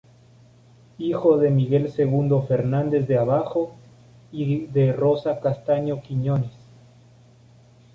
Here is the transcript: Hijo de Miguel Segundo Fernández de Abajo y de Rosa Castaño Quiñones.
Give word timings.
Hijo 0.97 1.37
de 1.37 1.51
Miguel 1.51 1.91
Segundo 1.91 2.41
Fernández 2.41 3.07
de 3.07 3.19
Abajo 3.19 3.75
y 4.31 4.65
de 4.65 4.93
Rosa 4.93 5.39
Castaño 5.39 6.01
Quiñones. 6.01 6.49